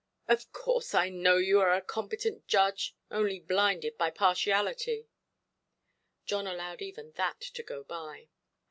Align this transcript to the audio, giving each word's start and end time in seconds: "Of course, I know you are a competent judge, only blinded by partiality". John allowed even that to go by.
"Of 0.27 0.51
course, 0.51 0.95
I 0.95 1.09
know 1.09 1.37
you 1.37 1.61
are 1.61 1.75
a 1.75 1.79
competent 1.79 2.47
judge, 2.47 2.95
only 3.11 3.39
blinded 3.39 3.99
by 3.99 4.09
partiality". 4.09 5.09
John 6.25 6.47
allowed 6.47 6.81
even 6.81 7.11
that 7.17 7.39
to 7.39 7.61
go 7.61 7.83
by. 7.83 8.29